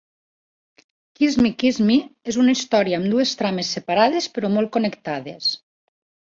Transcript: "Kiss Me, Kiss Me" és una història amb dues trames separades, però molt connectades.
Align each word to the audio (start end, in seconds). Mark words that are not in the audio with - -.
"Kiss 1.19 1.37
Me, 1.45 1.51
Kiss 1.63 1.81
Me" 1.89 1.99
és 2.33 2.41
una 2.45 2.57
història 2.57 3.01
amb 3.03 3.11
dues 3.13 3.37
trames 3.43 3.71
separades, 3.79 4.33
però 4.39 4.53
molt 4.59 4.75
connectades. 4.81 5.55